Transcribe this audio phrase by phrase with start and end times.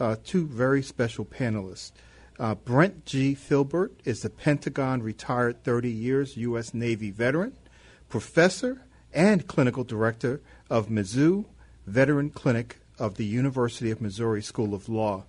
[0.00, 1.92] uh, two very special panelists.
[2.38, 3.34] Uh, Brent G.
[3.34, 6.74] Filbert is the Pentagon retired 30 years U.S.
[6.74, 7.52] Navy veteran,
[8.08, 11.44] professor, and clinical director of Mizzou
[11.86, 15.24] Veteran Clinic of the University of Missouri School of Law.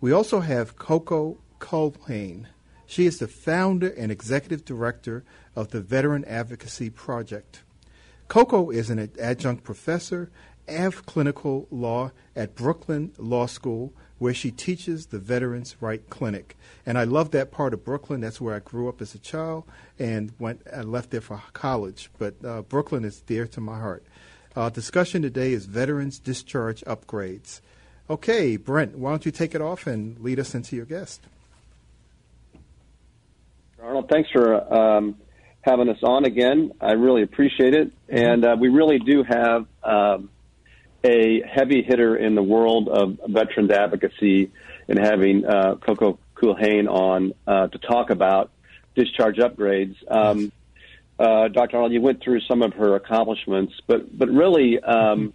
[0.00, 2.46] We also have Coco Culhane.
[2.86, 5.24] She is the founder and executive director
[5.56, 7.62] of the Veteran Advocacy Project.
[8.28, 10.30] Coco is an adjunct professor
[10.68, 16.56] of clinical law at Brooklyn Law School, where she teaches the Veterans Right Clinic.
[16.86, 18.20] And I love that part of Brooklyn.
[18.20, 19.64] That's where I grew up as a child
[19.98, 20.62] and went.
[20.74, 24.04] I left there for college, but uh, Brooklyn is dear to my heart.
[24.54, 27.60] Our discussion today is veterans discharge upgrades.
[28.10, 31.22] Okay, Brent, why don't you take it off and lead us into your guest?
[33.82, 35.16] Arnold, thanks for um,
[35.62, 36.72] having us on again.
[36.80, 39.66] I really appreciate it, and uh, we really do have.
[39.82, 40.28] Um,
[41.04, 44.50] a heavy hitter in the world of veterans advocacy
[44.88, 48.50] and having uh, Coco Culhane on uh, to talk about
[48.94, 49.96] discharge upgrades.
[50.08, 50.52] Um,
[51.18, 51.76] uh, Dr.
[51.76, 55.32] Arnold, you went through some of her accomplishments, but but really, um,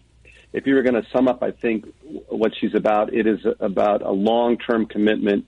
[0.53, 1.85] if you were going to sum up, I think
[2.29, 5.45] what she's about, it is about a long-term commitment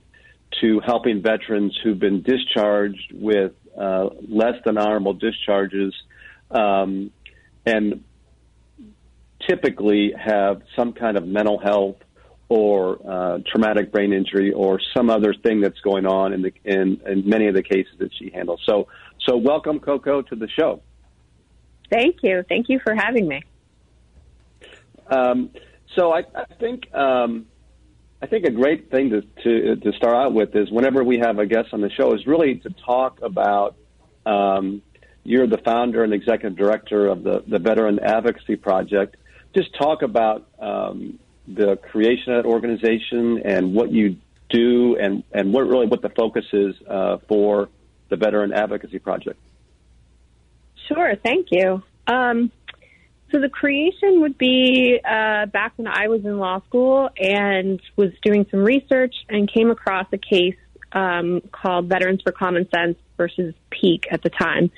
[0.60, 5.94] to helping veterans who've been discharged with uh, less than honorable discharges,
[6.50, 7.10] um,
[7.64, 8.04] and
[9.50, 11.96] typically have some kind of mental health
[12.48, 17.00] or uh, traumatic brain injury or some other thing that's going on in the in,
[17.06, 18.60] in many of the cases that she handles.
[18.64, 18.86] So
[19.26, 20.82] so welcome Coco to the show.
[21.90, 22.44] Thank you.
[22.48, 23.42] Thank you for having me.
[25.08, 25.50] Um,
[25.96, 27.46] so I, I think um,
[28.22, 31.40] I think a great thing to, to to start out with is whenever we have
[31.40, 33.74] a guest on the show is really to talk about
[34.26, 34.82] um,
[35.24, 39.16] you're the founder and executive director of the, the Veteran Advocacy Project
[39.54, 44.16] just talk about um, the creation of that organization and what you
[44.48, 47.68] do and, and what really what the focus is uh, for
[48.08, 49.38] the Veteran Advocacy Project.
[50.88, 51.82] Sure, thank you.
[52.06, 52.50] Um,
[53.30, 58.10] so the creation would be uh, back when I was in law school and was
[58.22, 60.56] doing some research and came across a case
[60.92, 64.72] um, called Veterans for Common Sense versus Peake at the time.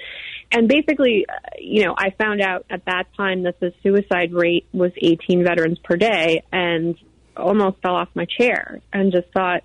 [0.52, 4.66] And basically, uh, you know, I found out at that time that the suicide rate
[4.72, 6.94] was 18 veterans per day and
[7.36, 9.62] almost fell off my chair and just thought,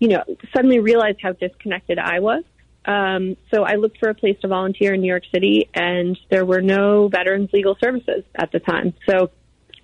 [0.00, 0.24] you know,
[0.54, 2.42] suddenly realized how disconnected I was.
[2.84, 6.44] Um, so I looked for a place to volunteer in New York City and there
[6.44, 8.94] were no veterans legal services at the time.
[9.08, 9.30] So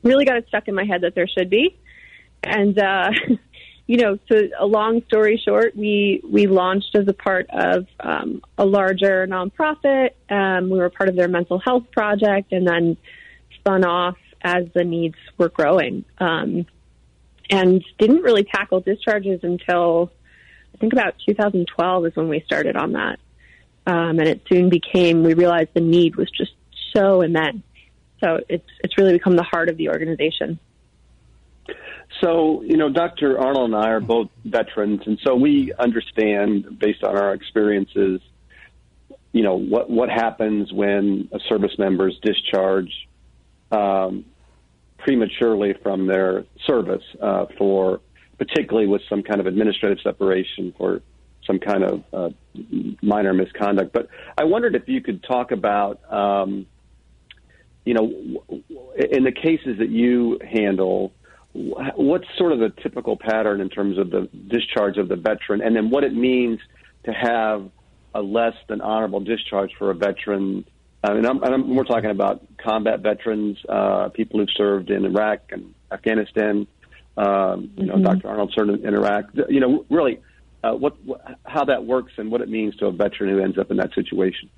[0.03, 1.77] really got it stuck in my head that there should be.
[2.43, 3.11] And, uh,
[3.89, 8.43] you know, so a long story short, we we launched as a part of um,
[8.59, 10.11] a larger nonprofit.
[10.29, 12.99] Um, we were part of their mental health project, and then
[13.55, 16.05] spun off as the needs were growing.
[16.19, 16.67] Um,
[17.49, 20.13] and didn't really tackle discharges until
[20.75, 23.19] I think about 2012 is when we started on that.
[23.87, 26.53] Um, and it soon became we realized the need was just
[26.95, 27.63] so immense.
[28.23, 30.59] So it's it's really become the heart of the organization.
[32.21, 33.39] So, you know, Dr.
[33.39, 38.21] Arnold and I are both veterans, and so we understand, based on our experiences,
[39.33, 43.07] you know, what, what happens when a service member is discharged
[43.71, 44.25] um,
[44.99, 48.01] prematurely from their service uh, for,
[48.37, 51.03] particularly with some kind of administrative separation for
[51.47, 52.31] some kind of uh,
[53.01, 53.93] minor misconduct.
[53.93, 56.67] But I wondered if you could talk about, um,
[57.85, 58.43] you know,
[58.97, 61.13] in the cases that you handle,
[61.97, 65.75] what's sort of the typical pattern in terms of the discharge of the veteran, and
[65.75, 66.61] then what it means
[67.05, 67.69] to have
[68.15, 70.65] a less than honorable discharge for a veteran.
[71.03, 75.41] I mean, I'm, I'm, we're talking about combat veterans, uh, people who've served in Iraq
[75.51, 76.67] and Afghanistan.
[77.17, 78.05] Um, you know, mm-hmm.
[78.05, 78.29] Dr.
[78.29, 79.27] Arnold served in Iraq.
[79.49, 80.21] You know, really,
[80.63, 80.97] uh, what,
[81.45, 83.95] how that works and what it means to a veteran who ends up in that
[83.95, 84.51] situation.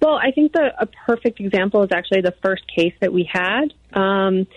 [0.00, 3.72] Well, I think the a perfect example is actually the first case that we had.
[3.92, 4.48] Um,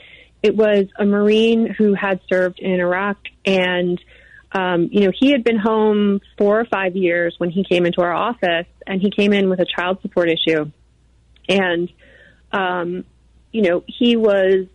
[0.45, 3.99] it was a Marine who had served in Iraq and
[4.55, 8.01] um, you know, he had been home four or five years when he came into
[8.01, 10.71] our office, and he came in with a child support issue.
[11.49, 11.91] And,
[12.53, 13.03] um,
[13.51, 14.67] you know, he was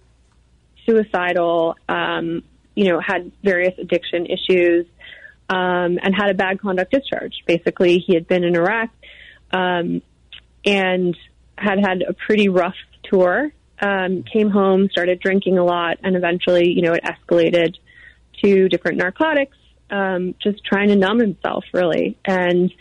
[0.84, 2.42] suicidal, um,
[2.74, 4.86] you know, had various addiction issues
[5.48, 7.42] um, and had a bad conduct discharge.
[7.46, 8.90] Basically, he had been in Iraq
[9.50, 10.02] um,
[10.66, 11.16] and
[11.56, 13.50] had had a pretty rough tour.
[13.82, 17.76] Um, came home, started drinking a lot, and eventually, you know, it escalated
[18.42, 19.56] to different narcotics,
[19.90, 22.18] um, just trying to numb himself, really.
[22.24, 22.72] And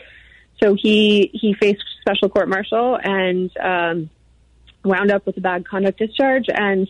[0.62, 4.10] so he he faced special court martial and um,
[4.84, 6.46] wound up with a bad conduct discharge.
[6.50, 6.90] And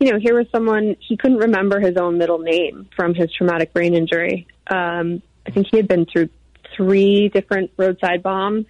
[0.00, 3.72] you know, here was someone he couldn't remember his own middle name from his traumatic
[3.72, 4.46] brain injury.
[4.66, 6.30] Um, I think he had been through
[6.76, 8.66] three different roadside bombs,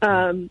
[0.00, 0.50] um,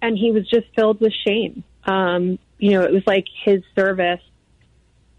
[0.00, 1.64] and he was just filled with shame.
[1.84, 4.20] Um, you know, it was like his service.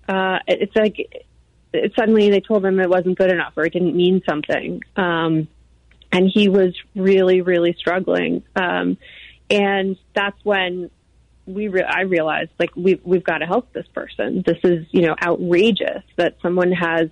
[0.08, 1.26] Uh, it's like
[1.74, 4.82] it, suddenly they told him it wasn't good enough or it didn't mean something.
[4.96, 5.48] Um,
[6.12, 8.44] and he was really, really struggling.
[8.56, 8.98] Um,
[9.50, 10.90] and that's when
[11.46, 14.44] we re- I realized like we've we've got to help this person.
[14.46, 17.10] This is you know outrageous that someone has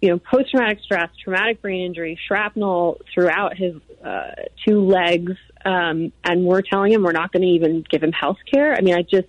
[0.00, 4.32] you know post traumatic stress, traumatic brain injury, shrapnel throughout his uh,
[4.66, 5.32] two legs,
[5.64, 8.74] um, and we're telling him we're not going to even give him health care.
[8.74, 9.28] I mean, I just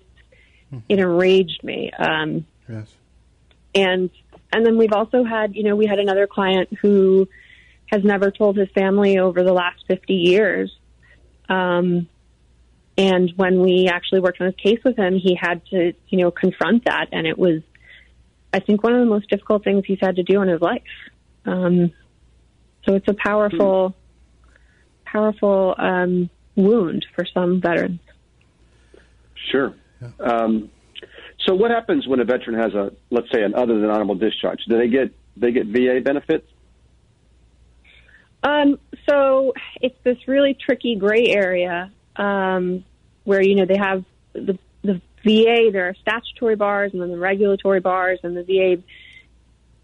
[0.72, 0.78] mm-hmm.
[0.88, 1.90] it enraged me.
[1.92, 2.94] Um, yes.
[3.74, 4.10] And
[4.52, 7.28] and then we've also had you know we had another client who
[7.90, 10.74] has never told his family over the last 50 years.
[11.48, 12.08] Um,
[12.96, 16.30] and when we actually worked on his case with him, he had to, you know,
[16.30, 17.06] confront that.
[17.12, 17.62] And it was,
[18.52, 20.82] I think, one of the most difficult things he's had to do in his life.
[21.44, 21.92] Um,
[22.84, 23.94] so it's a powerful,
[25.04, 28.00] powerful um, wound for some veterans.
[29.50, 29.74] Sure.
[30.20, 30.70] Um,
[31.46, 34.60] so what happens when a veteran has a, let's say, an other than honorable discharge?
[34.68, 36.46] Do they get they get VA benefits?
[38.42, 38.78] Um,
[39.08, 42.84] so it's this really tricky gray area um,
[43.24, 44.58] where you know they have the the
[45.24, 45.70] VA.
[45.72, 48.82] There are statutory bars and then the regulatory bars, and the VA.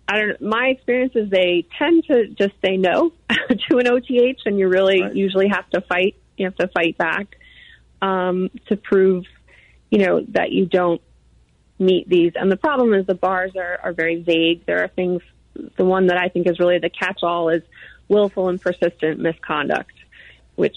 [0.06, 0.40] I don't.
[0.40, 5.02] My experience is they tend to just say no to an OTH, and you really
[5.02, 5.14] right.
[5.14, 6.16] usually have to fight.
[6.36, 7.36] You have to fight back
[8.02, 9.24] um, to prove,
[9.90, 11.00] you know, that you don't
[11.78, 12.32] meet these.
[12.34, 14.66] And the problem is the bars are, are very vague.
[14.66, 15.22] There are things.
[15.76, 17.62] The one that I think is really the catch-all is
[18.08, 19.92] willful and persistent misconduct,
[20.56, 20.76] which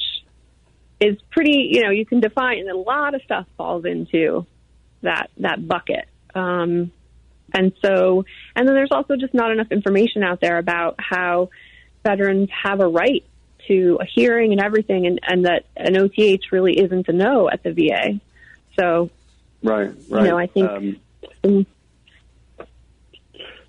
[1.00, 4.46] is pretty, you know, you can define, and a lot of stuff falls into
[5.02, 6.08] that that bucket.
[6.34, 6.92] Um,
[7.54, 11.50] and so, and then there's also just not enough information out there about how
[12.04, 13.24] veterans have a right
[13.68, 17.64] to a hearing and everything, and, and that an OTH really isn't a no at
[17.64, 18.20] the VA.
[18.80, 19.10] So,
[19.64, 20.24] right, right.
[20.24, 21.00] You know, I think.
[21.44, 21.66] Um,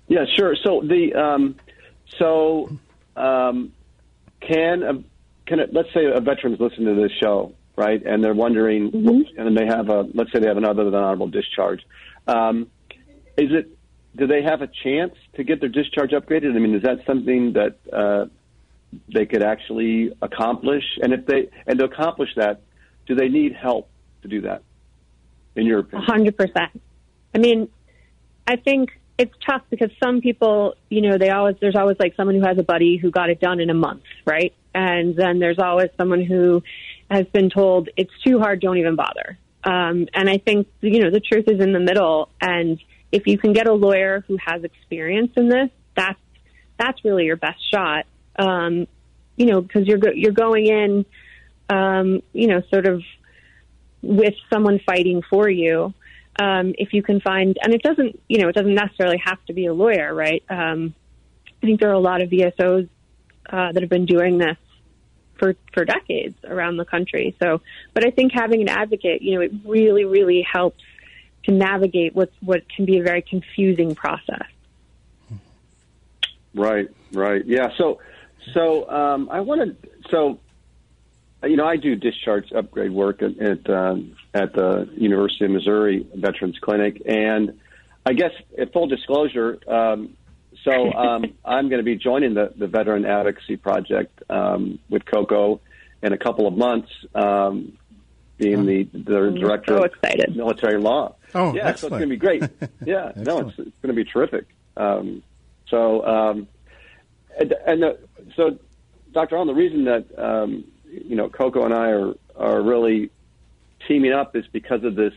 [0.07, 0.55] yeah, sure.
[0.63, 1.55] So the um,
[2.17, 2.69] so
[3.15, 3.71] um,
[4.39, 5.03] can a,
[5.49, 9.39] can it, let's say a veteran's listening to this show, right, and they're wondering, mm-hmm.
[9.39, 11.81] and they have a let's say they have another than honorable discharge.
[12.27, 12.67] Um,
[13.35, 13.75] is it
[14.15, 16.55] do they have a chance to get their discharge upgraded?
[16.55, 18.25] I mean, is that something that uh,
[19.13, 20.83] they could actually accomplish?
[21.01, 22.61] And if they and to accomplish that,
[23.07, 23.89] do they need help
[24.21, 24.61] to do that?
[25.55, 26.79] In your opinion, hundred percent.
[27.33, 27.69] I mean,
[28.45, 32.35] I think it's tough because some people, you know, they always there's always like someone
[32.35, 34.53] who has a buddy who got it done in a month, right?
[34.73, 36.63] And then there's always someone who
[37.11, 39.37] has been told it's too hard, don't even bother.
[39.65, 42.29] Um, and I think you know the truth is in the middle.
[42.39, 42.79] And
[43.11, 46.19] if you can get a lawyer who has experience in this, that's
[46.77, 48.05] that's really your best shot.
[48.37, 48.87] Um,
[49.35, 51.05] you know, because you're go- you're going in,
[51.69, 53.03] um, you know, sort of
[54.01, 55.93] with someone fighting for you
[56.39, 59.53] um, if you can find, and it doesn't, you know, it doesn't necessarily have to
[59.53, 60.43] be a lawyer, right?
[60.49, 60.95] Um,
[61.61, 62.87] I think there are a lot of VSOs
[63.49, 64.57] uh, that have been doing this
[65.37, 67.35] for for decades around the country.
[67.41, 67.61] So,
[67.93, 70.83] but I think having an advocate, you know, it really, really helps
[71.43, 74.47] to navigate what's what can be a very confusing process.
[76.53, 77.69] Right, right, yeah.
[77.77, 77.99] So,
[78.53, 79.77] so um, I wanted
[80.09, 80.39] so
[81.43, 86.07] you know, I do discharge upgrade work at at, um, at the University of Missouri
[86.15, 87.59] Veterans Clinic, and
[88.05, 90.17] I guess, at full disclosure, um,
[90.63, 95.61] so um, I'm going to be joining the, the Veteran Advocacy Project um, with Coco
[96.01, 97.77] in a couple of months, um,
[98.37, 101.15] being the, the director so of military law.
[101.35, 101.77] Oh, yeah, excellent.
[101.77, 102.43] so it's going to be great.
[102.85, 104.45] Yeah, no, it's, it's going to be terrific.
[104.77, 105.21] Um,
[105.67, 106.47] so, um,
[107.37, 107.93] and, and uh,
[108.35, 108.57] so,
[109.11, 109.37] Dr.
[109.37, 110.63] Arnold, the reason that um,
[111.05, 113.09] you know, Coco and I are are really
[113.87, 115.13] teaming up is because of this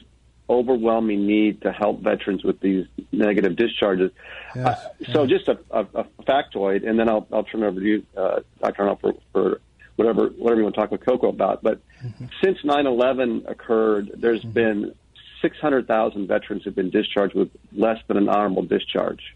[0.51, 4.11] overwhelming need to help veterans with these negative discharges.
[4.55, 7.87] Yes, uh, so, just a, a, a, factoid, and then I'll I'll turn over to
[7.87, 8.83] you, uh, Dr.
[8.83, 9.61] Arnold, for, for
[9.97, 11.63] whatever whatever you want to talk with Coco about.
[11.63, 12.27] But mm-hmm.
[12.43, 14.51] since 9/11 occurred, there's mm-hmm.
[14.51, 14.95] been
[15.41, 19.35] 600,000 veterans have been discharged with less than an honorable discharge.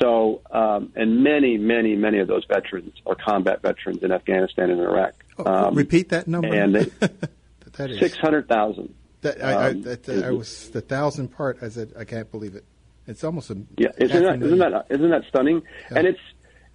[0.00, 4.80] So, um, and many, many, many of those veterans are combat veterans in Afghanistan and
[4.80, 5.14] Iraq.
[5.38, 6.54] Oh, um, repeat that number.
[6.54, 6.84] And they,
[7.72, 8.94] that is six hundred thousand.
[9.22, 11.58] That I, I, um, that, I, was the thousand part.
[11.62, 12.64] I said I can't believe it.
[13.06, 13.88] It's almost a yeah.
[13.96, 15.62] Isn't that isn't that isn't that stunning?
[15.90, 15.98] Yeah.
[15.98, 16.20] And it's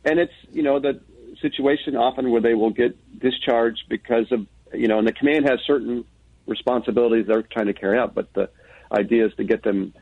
[0.04, 1.00] and it's you know the
[1.42, 5.60] situation often where they will get discharged because of you know, and the command has
[5.66, 6.06] certain
[6.48, 8.50] responsibilities they're trying to carry out, but the
[8.92, 9.94] idea is to get them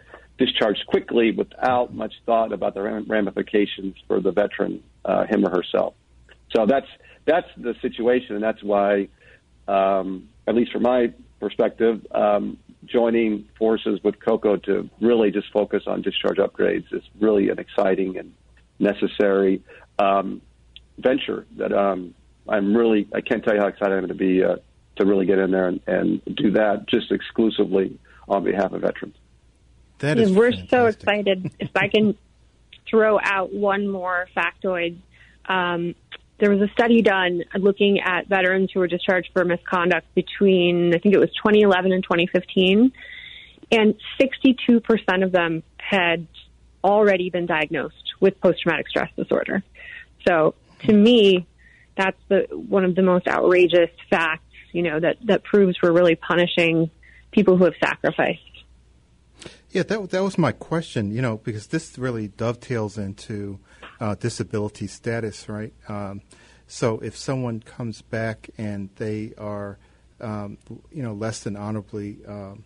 [0.41, 5.93] discharged quickly without much thought about the ramifications for the veteran, uh, him or herself.
[6.55, 6.87] So that's
[7.25, 9.07] that's the situation, and that's why,
[9.67, 15.83] um, at least from my perspective, um, joining forces with COCO to really just focus
[15.85, 18.33] on discharge upgrades is really an exciting and
[18.79, 19.61] necessary
[19.99, 20.41] um,
[20.97, 22.15] venture that um,
[22.49, 24.55] I'm really I can't tell you how excited I'm to be uh,
[24.95, 29.15] to really get in there and, and do that just exclusively on behalf of veterans.
[30.01, 30.69] That is We're fantastic.
[30.69, 31.51] so excited.
[31.59, 32.17] if I can
[32.89, 34.97] throw out one more factoid,
[35.47, 35.95] um,
[36.39, 40.97] there was a study done looking at veterans who were discharged for misconduct between I
[40.97, 42.91] think it was 2011 and 2015,
[43.71, 46.27] and 62% of them had
[46.83, 49.63] already been diagnosed with post-traumatic stress disorder.
[50.27, 50.55] So
[50.85, 51.45] to me,
[51.95, 56.15] that's the one of the most outrageous facts, you know, that that proves we're really
[56.15, 56.89] punishing
[57.31, 58.41] people who have sacrificed.
[59.71, 61.11] Yeah, that that was my question.
[61.11, 63.59] You know, because this really dovetails into
[63.99, 65.73] uh, disability status, right?
[65.87, 66.21] Um,
[66.67, 69.77] so if someone comes back and they are,
[70.19, 70.57] um,
[70.91, 72.63] you know, less than honorably, um,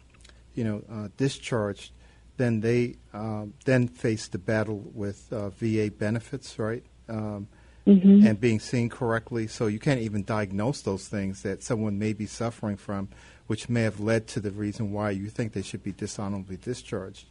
[0.54, 1.92] you know, uh, discharged,
[2.38, 6.84] then they um, then face the battle with uh, VA benefits, right?
[7.08, 7.48] Um,
[7.88, 8.26] mm-hmm.
[8.26, 9.48] and being seen correctly.
[9.48, 13.10] So you can't even diagnose those things that someone may be suffering from,
[13.48, 17.26] which may have led to the reason why you think they should be dishonorably discharged.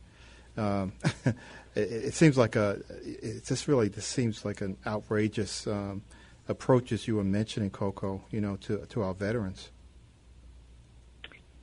[0.56, 0.92] Um,
[1.24, 1.34] it,
[1.74, 2.80] it, seems like a.
[3.04, 6.02] It just really this seems like an outrageous um,
[6.48, 8.22] approach, as you were mentioning, Coco.
[8.30, 9.70] You know, to to our veterans.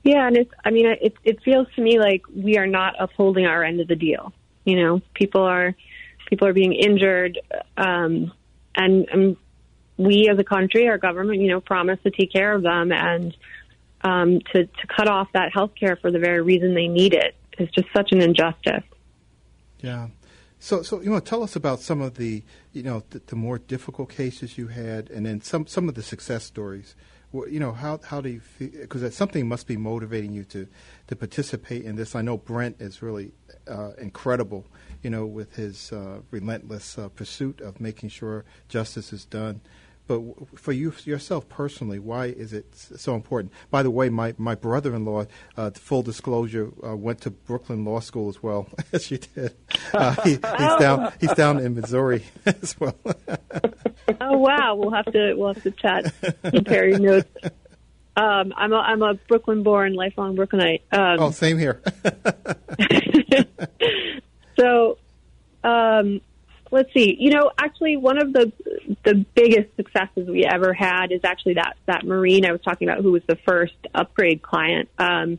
[0.02, 0.52] Yeah, and it's.
[0.64, 3.88] I mean, it it feels to me like we are not upholding our end of
[3.88, 4.32] the deal.
[4.64, 5.74] You know, people are
[6.32, 7.38] people are being injured.
[7.76, 8.32] Um,
[8.74, 9.36] and, and
[9.98, 13.36] we as a country, our government, you know, promised to take care of them and
[14.04, 17.34] um, to, to cut off that health care for the very reason they need it
[17.58, 18.84] is just such an injustice.
[19.80, 20.08] Yeah.
[20.58, 22.42] So, so you know, tell us about some of the,
[22.72, 26.02] you know, the, the more difficult cases you had, and then some some of the
[26.02, 26.94] success stories.
[27.32, 28.70] You know, how how do you feel?
[28.70, 30.68] Because something must be motivating you to
[31.08, 32.14] to participate in this.
[32.14, 33.32] I know Brent is really
[33.66, 34.66] uh, incredible
[35.02, 39.60] you know, with his uh, relentless uh, pursuit of making sure justice is done.
[40.06, 40.20] But
[40.58, 43.52] for you yourself personally, why is it so important?
[43.70, 48.28] By the way, my, my brother-in-law, uh, full disclosure, uh, went to Brooklyn Law School
[48.28, 49.54] as well as you did.
[49.94, 52.96] Uh, he, he's down he's down in Missouri as well.
[54.20, 57.28] oh wow, we'll have to we'll have to chat, compare notes.
[58.16, 60.82] Um, I'm a I'm a Brooklyn-born, lifelong Brooklynite.
[60.92, 61.80] Um, oh, same here.
[64.58, 64.98] So,
[65.64, 66.20] um,
[66.72, 67.16] let's see.
[67.20, 68.52] You know, actually, one of the
[69.04, 73.02] the biggest successes we ever had is actually that that Marine I was talking about,
[73.02, 74.88] who was the first upgrade client.
[74.98, 75.38] Um,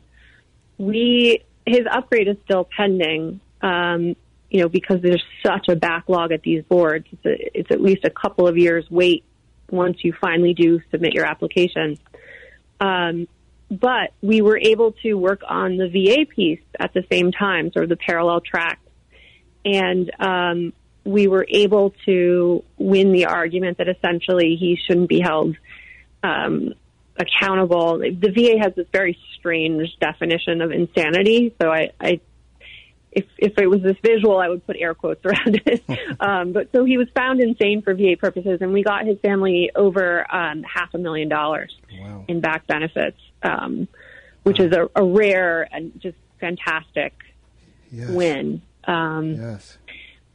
[0.78, 3.40] we his upgrade is still pending.
[3.60, 4.16] Um,
[4.50, 7.06] you know, because there's such a backlog at these boards.
[7.10, 9.24] It's, a, it's at least a couple of years wait
[9.68, 11.98] once you finally do submit your application.
[12.78, 13.26] Um,
[13.68, 17.84] but we were able to work on the VA piece at the same time, sort
[17.84, 18.78] of the parallel track
[19.64, 20.72] and um,
[21.04, 25.56] we were able to win the argument that essentially he shouldn't be held
[26.22, 26.74] um,
[27.16, 27.98] accountable.
[27.98, 32.20] The VA has this very strange definition of insanity, so I, I
[33.12, 35.84] if if it was this visual, I would put air quotes around it.
[36.20, 39.70] um, but so he was found insane for VA purposes, and we got his family
[39.74, 42.24] over um, half a million dollars wow.
[42.28, 43.88] in back benefits, um,
[44.42, 44.64] which wow.
[44.64, 47.14] is a, a, rare and just fantastic
[47.90, 48.10] yes.
[48.10, 48.62] win.
[48.84, 49.78] Um, yes.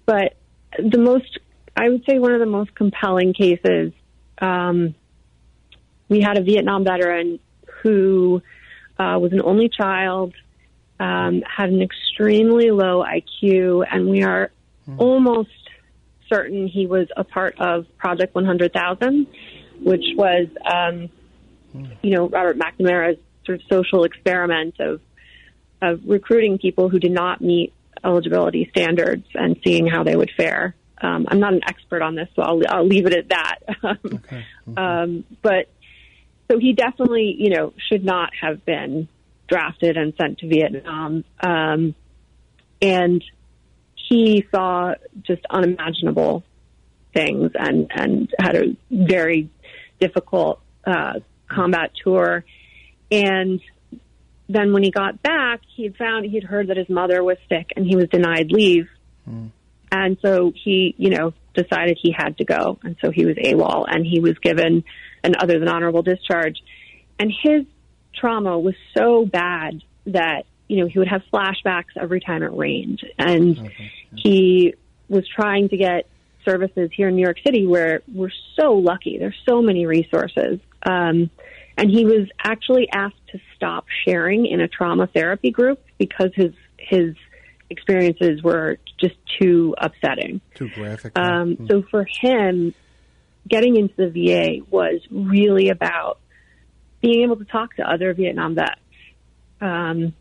[0.06, 0.36] But
[0.78, 1.40] the most,
[1.76, 3.94] I would say, one of the most compelling cases.
[4.40, 4.96] Um,
[6.08, 7.40] we had a Vietnam veteran
[7.84, 8.42] who
[8.98, 10.34] uh, was an only child,
[11.00, 14.52] um, had an extremely low IQ, and we are
[14.88, 15.00] mm.
[15.00, 15.50] almost
[16.28, 19.28] certain he was a part of Project 100,000,
[19.82, 21.10] which was, um,
[21.76, 21.98] mm.
[22.02, 25.02] you know, Robert McNamara's sort of social experiment of
[25.82, 27.72] of recruiting people who did not meet
[28.03, 30.75] eligibility standards and seeing how they would fare.
[31.01, 33.60] Um, I'm not an expert on this, so I'll, I'll leave it at that.
[34.06, 34.46] okay.
[34.75, 35.70] Um, but
[36.51, 39.08] so he definitely, you know, should not have been
[39.48, 41.24] drafted and sent to Vietnam.
[41.39, 41.96] Um,
[42.82, 43.24] and
[43.96, 46.44] he saw just unimaginable
[47.13, 49.50] things and and had a very
[50.00, 52.44] difficult uh, combat tour.
[53.12, 53.62] And
[54.50, 57.72] then when he got back, he had found he'd heard that his mother was sick
[57.75, 58.89] and he was denied leave.
[59.29, 59.51] Mm.
[59.91, 62.79] And so he, you know, decided he had to go.
[62.84, 64.84] And so he was AWOL and he was given
[65.24, 66.58] an other than honorable discharge.
[67.20, 67.65] And his
[68.15, 73.01] trauma was so bad that, you know, he would have flashbacks every time it rained.
[73.20, 73.91] And okay.
[74.15, 74.74] he
[75.08, 76.08] was trying to get
[76.44, 79.18] services here in New York City where we're so lucky.
[79.20, 80.60] There's so many resources.
[80.84, 81.29] Um,
[81.80, 86.52] and he was actually asked to stop sharing in a trauma therapy group because his
[86.78, 87.16] his
[87.70, 90.42] experiences were just too upsetting.
[90.56, 91.18] Too graphic.
[91.18, 92.74] Um, mm So for him,
[93.48, 96.20] getting into the VA was really about
[97.02, 98.82] being able to talk to other Vietnam vets.
[99.62, 100.14] Um,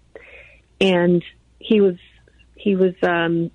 [0.81, 1.25] and
[1.59, 1.97] he was
[2.55, 3.51] he was um,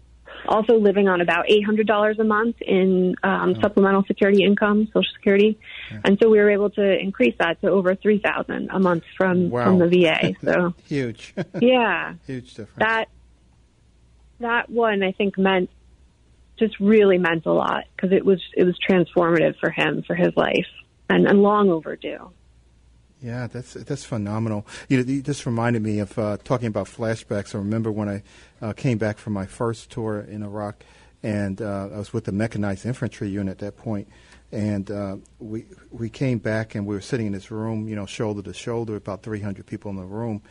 [0.47, 3.61] also living on about $800 a month in um, oh.
[3.61, 5.59] supplemental security income, Social Security,
[5.91, 6.01] yeah.
[6.05, 9.65] and so we were able to increase that to over 3000 a month from wow.
[9.65, 10.33] from the VA.
[10.43, 12.79] So huge, yeah, huge difference.
[12.79, 13.09] That
[14.39, 15.69] that one I think meant
[16.59, 20.35] just really meant a lot because it was it was transformative for him for his
[20.35, 20.67] life
[21.09, 22.31] and, and long overdue.
[23.23, 24.67] Yeah, that's that's phenomenal.
[24.89, 27.55] You know, just reminded me of uh, talking about flashbacks.
[27.55, 28.23] I remember when I
[28.61, 30.83] uh, came back from my first tour in Iraq,
[31.23, 34.09] and uh, I was with the mechanized infantry unit at that point,
[34.51, 38.05] and uh, we we came back and we were sitting in this room, you know,
[38.05, 40.41] shoulder to shoulder, about 300 people in the room,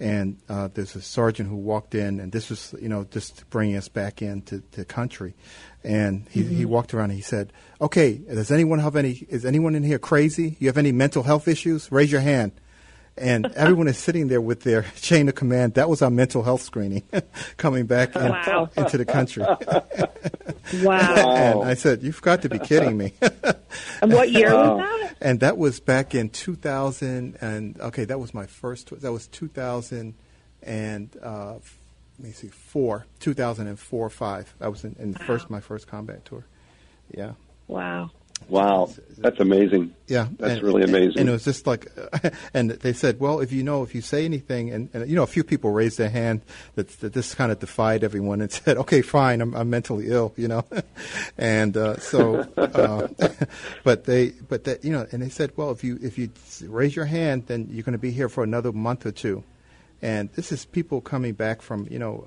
[0.00, 3.76] and uh, there's a sergeant who walked in, and this was, you know, just bringing
[3.76, 5.34] us back into the country.
[5.84, 6.56] And he, mm-hmm.
[6.56, 9.26] he walked around and he said, "Okay, does anyone have any?
[9.28, 10.56] Is anyone in here crazy?
[10.58, 11.92] You have any mental health issues?
[11.92, 12.52] Raise your hand."
[13.20, 15.74] And everyone is sitting there with their chain of command.
[15.74, 17.02] That was our mental health screening
[17.56, 18.70] coming back in, wow.
[18.76, 19.42] into the country.
[20.82, 21.60] wow.
[21.60, 23.12] And I said, You've got to be kidding me.
[24.02, 25.16] and what year was that?
[25.20, 27.36] And that was back in 2000.
[27.40, 30.14] And okay, that was my first, that was 2000
[30.62, 31.54] and, uh,
[32.18, 34.54] let me see, four, 2004, five.
[34.58, 35.26] That was in, in wow.
[35.26, 36.44] first, my first combat tour.
[37.10, 37.32] Yeah.
[37.66, 38.10] Wow.
[38.48, 39.94] Wow, that's amazing.
[40.08, 41.20] Yeah, that's and, really amazing.
[41.20, 41.86] And it was just like,
[42.54, 45.22] and they said, well, if you know, if you say anything, and, and you know,
[45.22, 46.40] a few people raised their hand
[46.74, 50.32] that, that this kind of defied everyone and said, okay, fine, I'm, I'm mentally ill,
[50.36, 50.64] you know,
[51.38, 53.08] and uh, so, uh,
[53.84, 56.30] but they, but that, you know, and they said, well, if you if you
[56.62, 59.44] raise your hand, then you're going to be here for another month or two.
[60.02, 62.24] And this is people coming back from, you know,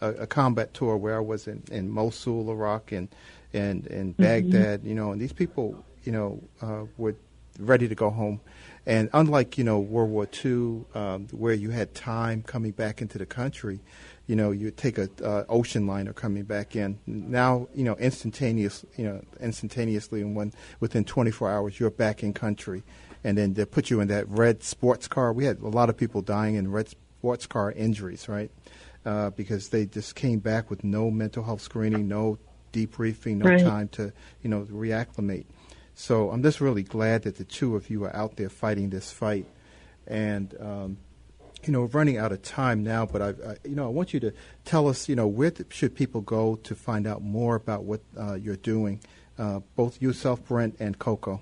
[0.00, 3.08] uh, a, a combat tour where I was in, in Mosul, Iraq, and
[3.52, 4.16] and and.
[4.16, 4.88] Baghdad, mm-hmm.
[4.88, 7.14] you know, and these people, you know, uh, were
[7.58, 8.40] ready to go home.
[8.86, 13.18] And unlike you know World War II, um, where you had time coming back into
[13.18, 13.80] the country,
[14.26, 16.98] you know, you take a uh, ocean liner coming back in.
[17.06, 22.32] Now, you know, instantaneous, you know, instantaneously, and when within 24 hours, you're back in
[22.32, 22.82] country,
[23.22, 25.32] and then they put you in that red sports car.
[25.32, 28.50] We had a lot of people dying in red sports car injuries, right?
[29.04, 32.38] Uh, because they just came back with no mental health screening, no
[32.72, 33.60] debriefing, no right.
[33.60, 35.44] time to, you know, reacclimate.
[35.94, 39.12] So I'm just really glad that the two of you are out there fighting this
[39.12, 39.46] fight.
[40.06, 40.96] And, um,
[41.64, 44.12] you know, we're running out of time now, but I, I, you know, I want
[44.12, 44.32] you to
[44.64, 48.34] tell us, you know, where should people go to find out more about what uh,
[48.34, 49.00] you're doing,
[49.38, 51.40] uh, both yourself, Brent, and Coco.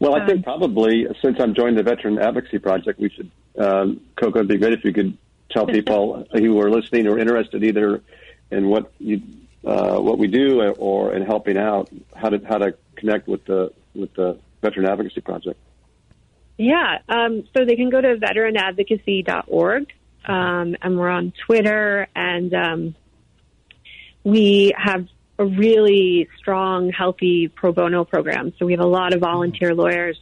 [0.00, 4.38] Well, I think probably since I'm joining the Veteran Advocacy Project, we should, um, Coco,
[4.38, 5.16] it'd be great if you could
[5.50, 8.02] tell people who are listening or interested either
[8.50, 9.22] and what you
[9.64, 13.72] uh, what we do or in helping out how to how to connect with the
[13.94, 15.58] with the veteran advocacy project.
[16.56, 19.92] Yeah um, so they can go to veteranadvocacy.org
[20.26, 22.94] um, and we're on twitter and um,
[24.24, 25.06] we have
[25.40, 28.52] a really strong healthy pro bono program.
[28.58, 30.20] So we have a lot of volunteer lawyers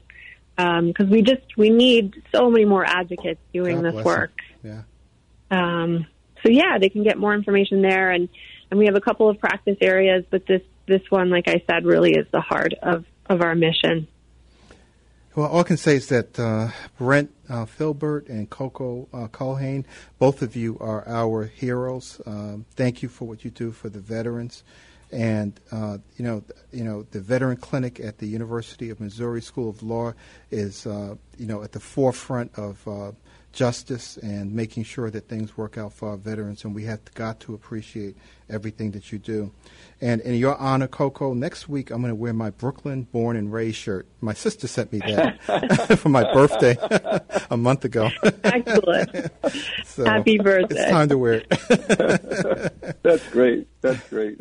[0.57, 4.39] because um, we just we need so many more advocates doing God this work.
[4.63, 4.83] yeah.
[5.51, 6.07] Um,
[6.43, 8.29] so yeah, they can get more information there, and
[8.71, 11.85] and we have a couple of practice areas, but this this one, like I said,
[11.85, 14.09] really is the heart of of our mission.
[15.35, 19.29] Well, all I can say is that uh, Brent uh, Filbert and Coco uh,
[20.19, 22.21] both of you are our heroes.
[22.27, 24.65] Um, thank you for what you do for the veterans.
[25.13, 29.71] And uh, you know, you know, the veteran clinic at the University of Missouri School
[29.71, 30.13] of Law
[30.51, 33.13] is uh, you know at the forefront of uh,
[33.53, 36.65] justice and making sure that things work out for our veterans.
[36.65, 38.17] And we have got to appreciate
[38.49, 39.53] everything that you do.
[40.01, 43.53] And in your honor, Coco, next week I'm going to wear my Brooklyn Born and
[43.53, 44.07] Raised shirt.
[44.21, 46.77] My sister sent me that for my birthday
[47.51, 48.11] a month ago.
[48.45, 49.31] Excellent.
[49.85, 50.77] so Happy birthday.
[50.77, 53.03] It's time to wear it.
[53.03, 53.69] That's great.
[53.81, 54.41] That's great.